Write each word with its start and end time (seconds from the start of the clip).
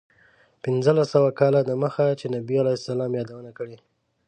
پنځلس 0.63 1.07
سوه 1.15 1.29
کاله 1.39 1.61
دمخه 1.71 2.05
چې 2.19 2.25
نبي 2.35 2.55
علیه 2.61 2.77
السلام 2.79 3.11
یادونه 3.19 3.51
کړې. 3.57 3.77